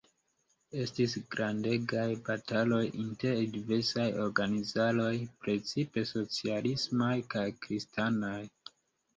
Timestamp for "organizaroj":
4.25-5.13